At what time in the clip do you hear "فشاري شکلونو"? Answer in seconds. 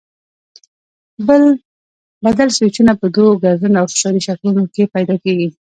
3.93-4.63